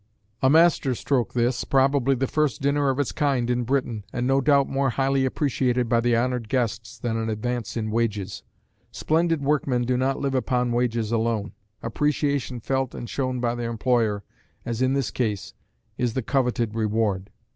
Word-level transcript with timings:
A 0.41 0.49
master 0.49 0.95
stroke 0.95 1.33
this, 1.35 1.63
probably 1.63 2.15
the 2.15 2.25
first 2.25 2.59
dinner 2.59 2.89
of 2.89 2.97
its 2.99 3.11
kind 3.11 3.47
in 3.51 3.61
Britain, 3.65 4.03
and 4.11 4.25
no 4.25 4.41
doubt 4.41 4.67
more 4.67 4.89
highly 4.89 5.25
appreciated 5.25 5.87
by 5.87 5.99
the 6.01 6.15
honored 6.15 6.49
guests 6.49 6.97
than 6.97 7.17
an 7.17 7.29
advance 7.29 7.77
in 7.77 7.91
wages. 7.91 8.41
Splendid 8.91 9.43
workmen 9.43 9.83
do 9.83 9.97
not 9.97 10.17
live 10.17 10.33
upon 10.33 10.71
wages 10.71 11.11
alone. 11.11 11.51
Appreciation 11.83 12.59
felt 12.61 12.95
and 12.95 13.11
shown 13.11 13.39
by 13.39 13.53
their 13.53 13.69
employer, 13.69 14.23
as 14.65 14.81
in 14.81 14.93
this 14.93 15.11
case, 15.11 15.53
is 15.99 16.15
the 16.15 16.23
coveted 16.23 16.73
reward. 16.73 17.29